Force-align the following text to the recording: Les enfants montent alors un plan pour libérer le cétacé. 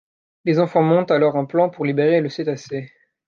Les 0.45 0.57
enfants 0.57 0.81
montent 0.81 1.11
alors 1.11 1.37
un 1.37 1.45
plan 1.45 1.69
pour 1.69 1.85
libérer 1.85 2.21
le 2.21 2.29
cétacé. 2.29 2.91